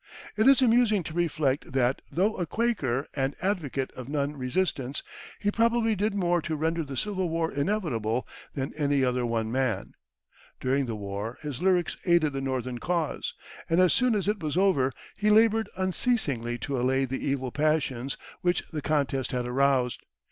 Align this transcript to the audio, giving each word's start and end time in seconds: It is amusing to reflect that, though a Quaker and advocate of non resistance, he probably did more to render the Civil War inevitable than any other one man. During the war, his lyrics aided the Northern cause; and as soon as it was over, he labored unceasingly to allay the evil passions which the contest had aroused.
It 0.35 0.47
is 0.47 0.63
amusing 0.63 1.03
to 1.03 1.13
reflect 1.13 1.73
that, 1.73 2.01
though 2.11 2.35
a 2.37 2.47
Quaker 2.47 3.05
and 3.13 3.35
advocate 3.39 3.91
of 3.91 4.09
non 4.09 4.35
resistance, 4.35 5.03
he 5.37 5.51
probably 5.51 5.95
did 5.95 6.15
more 6.15 6.41
to 6.41 6.55
render 6.55 6.83
the 6.83 6.97
Civil 6.97 7.29
War 7.29 7.51
inevitable 7.51 8.27
than 8.55 8.73
any 8.75 9.03
other 9.05 9.27
one 9.27 9.51
man. 9.51 9.93
During 10.59 10.87
the 10.87 10.95
war, 10.95 11.37
his 11.43 11.61
lyrics 11.61 11.97
aided 12.03 12.33
the 12.33 12.41
Northern 12.41 12.79
cause; 12.79 13.35
and 13.69 13.79
as 13.79 13.93
soon 13.93 14.15
as 14.15 14.27
it 14.27 14.41
was 14.41 14.57
over, 14.57 14.91
he 15.15 15.29
labored 15.29 15.69
unceasingly 15.77 16.57
to 16.61 16.81
allay 16.81 17.05
the 17.05 17.23
evil 17.23 17.51
passions 17.51 18.17
which 18.41 18.63
the 18.71 18.81
contest 18.81 19.31
had 19.33 19.45
aroused. 19.45 20.01